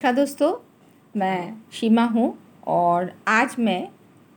[0.00, 0.52] नमस्कार दोस्तों,
[1.14, 2.26] मैं सीमा हूँ
[2.66, 3.88] और आज मैं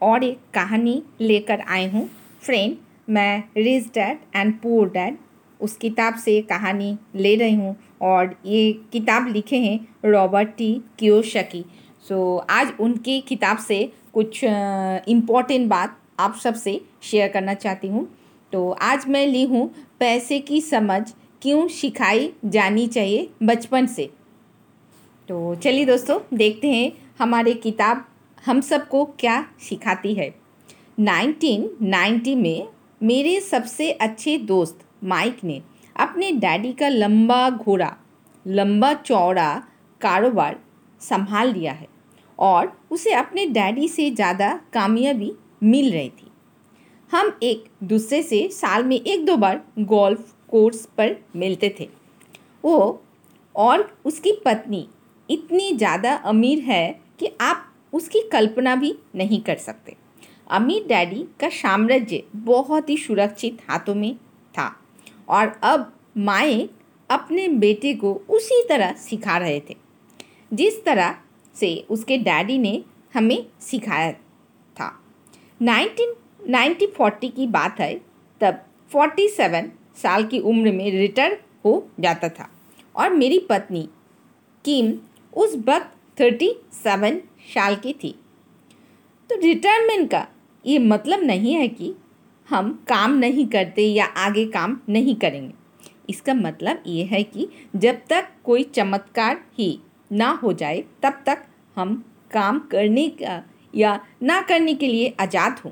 [0.01, 2.05] और एक कहानी लेकर आई हूँ।
[2.43, 2.75] फ्रेंड
[3.09, 5.18] मैं Rich Dad and Poor Dad
[5.60, 11.64] उस किताब से कहानी ले रही हूँ और ये किताब लिखे हैं रॉबर्ट टी कियोशकी
[12.07, 13.84] सो आज उनकी किताब से
[14.14, 18.07] कुछ इम्पोर्टेंट बात आप सबसे शेयर करना चाहती हूँ।
[18.54, 19.70] तो आज मैं ली हूँ,
[20.00, 21.02] पैसे की समझ
[21.41, 24.09] क्यों सिखाई जानी चाहिए बचपन से?
[25.32, 28.03] तो चलिए दोस्तों, देखते हैं हमारे किताब
[28.44, 30.27] हम सबको क्या सिखाती है।
[30.99, 32.67] 1990 में
[33.02, 35.62] मेरे सबसे अच्छे दोस्त माइक ने
[35.95, 37.91] अपने डैडी का लंबा घोड़ा,
[38.45, 39.54] लंबा चौड़ा
[40.02, 40.59] कारोबार
[41.02, 41.88] संभाल लिया है
[42.40, 45.32] और उसे अपने डैडी से ज़्यादा कामयाबी
[45.63, 46.32] मिल रही थी।
[47.12, 51.90] हम एक दूसरे से साल में एक दो बार गोल्फ कोर्स पर मिलते थे।
[52.63, 53.04] वो
[53.55, 54.88] और उसकी पत्नी
[55.31, 56.85] इतनी ज़्यादा अमीर है
[57.20, 59.96] कि आप उसकी कल्पना भी नहीं कर सकते।
[60.49, 64.16] अमीर डैडी का साम्राज्य बहुत ही सुरक्षित हाथों में
[64.56, 64.75] था
[65.29, 66.68] और अब माए
[67.09, 69.75] अपने बेटे को उसी तरह सिखा रहे थे।
[70.52, 71.16] जिस तरह
[71.56, 74.90] से उसके डैडी ने हमें सिखाया था।
[75.59, 76.13] नाइनटीन,
[76.50, 77.94] नाइन्टी फोर्टी की बात है,
[78.41, 82.50] तब फोर्टी सेवन साल की उम्र में रिटायर हो जाता था।
[82.96, 83.88] और मेरी पत्नी
[84.66, 84.91] किम
[85.34, 87.19] उस वक्त थर्टी सेवन
[87.53, 88.16] साल की थी।
[89.29, 90.28] तो रिटायरमेंट का
[90.66, 91.94] ये मतलब नहीं है कि
[92.47, 95.53] हम काम नहीं करते या आगे काम नहीं करेंगे।
[96.09, 99.78] इसका मतलब ये है कि जब तक कोई चमत्कार ही
[100.12, 103.41] ना हो जाए, तब तक हम काम करने का
[103.74, 105.72] या ना करने के लिए आज़ाद हों।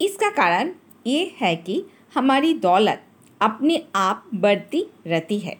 [0.00, 0.72] इसका कारण
[1.06, 1.82] ये है कि
[2.14, 3.02] हमारी दौलत
[3.40, 5.56] अपने आप बढ़ती रहती है।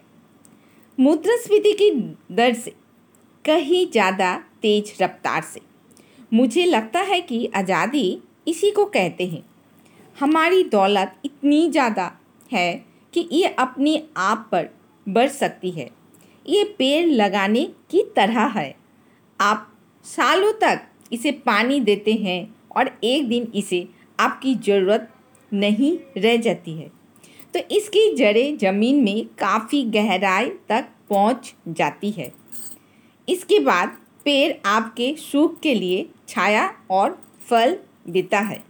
[0.98, 1.90] मुद्रास्फीति की
[2.32, 2.74] दर से
[3.48, 5.60] कहीं ज़्यादा तेज रफ्तार से।
[6.32, 8.18] मुझे लगता है कि आज़ादी
[8.48, 9.42] इसी को कहते हैं।
[10.16, 12.10] हमारी दौलत इतनी ज़्यादा
[12.50, 12.72] है
[13.14, 14.68] कि ये अपने आप पर
[15.06, 15.88] बढ़ सकती है।
[16.46, 18.74] ये पेड़ लगाने की तरह है।
[19.40, 19.72] आप
[20.04, 23.86] सालों तक इसे पानी देते हैं और एक दिन इसे
[24.18, 25.08] आपकी ज़रूरत
[25.52, 26.90] नहीं रह जाती है।
[27.54, 32.30] तो इसकी जड़ें ज़मीन में काफ़ी गहराई तक पहुँच जाती है।
[33.28, 37.18] इसके बाद पेड़ आपके सुख के लिए छाया और
[37.48, 37.76] फल
[38.08, 38.62] देता है।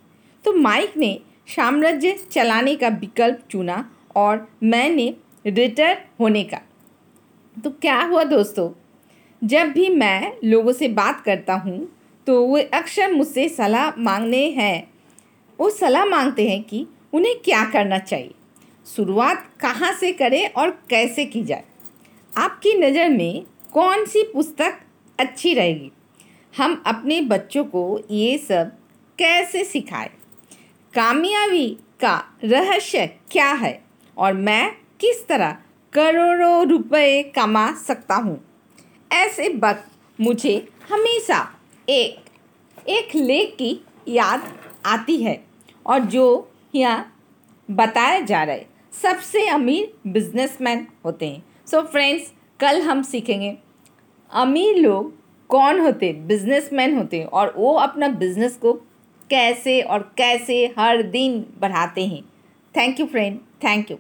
[0.45, 3.85] तो माइक ने साम्राज्य चलाने का विकल्प चुना
[4.17, 5.15] और मैंने
[5.47, 6.61] रिटायर होने का।
[7.57, 8.71] तो क्या हुआ दोस्तों?
[9.43, 11.89] जब भी मैं लोगों से बात करता हूँ
[12.27, 14.89] तो वे अक्सर मुझसे सलाह मांगने हैं।
[15.59, 18.35] वो सलाह मांगते हैं कि उन्हें क्या करना चाहिए?
[18.87, 21.65] शुरुआत कहाँ से करें और कैसे की जाए?
[22.33, 24.79] आपकी नज़र में कौन सी पुस्तक
[25.21, 25.93] अच्छी रहेगी?
[26.57, 28.71] हम अपने बच्चों को ये सब
[29.19, 30.11] कैसे सिखाएँ?
[30.95, 33.85] कामयाबी का रहस्य क्या है?
[34.19, 35.57] और मैं किस तरह
[35.93, 38.45] करोड़ों रुपए कमा सकता हूँ?
[39.13, 39.91] ऐसे वक्त
[40.21, 41.55] मुझे हमेशा
[41.89, 42.25] एक
[42.89, 45.45] एक लेख की याद आती है
[45.87, 47.23] और जो यहाँ
[47.71, 48.67] बताया जा रहा है
[49.03, 53.57] सबसे अमीर बिजनेसमैन होते हैं। सो so फ्रेंड्स कल हम सीखेंगे,
[54.31, 55.13] अमीर लोग
[55.51, 56.13] कौन होते?
[56.13, 58.73] बिजनेसमैन होते और वो अपना बिज़नेस को
[59.31, 62.23] कैसे और कैसे हर दिन बढ़ाते हैं।
[62.75, 63.97] Thank you friend, thank you.